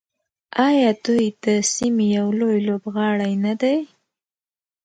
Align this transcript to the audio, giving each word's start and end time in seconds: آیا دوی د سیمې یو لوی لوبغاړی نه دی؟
آیا 0.67 0.89
دوی 1.05 1.25
د 1.43 1.45
سیمې 1.73 2.07
یو 2.17 2.27
لوی 2.39 2.57
لوبغاړی 2.67 3.33
نه 3.45 3.53
دی؟ 3.61 3.77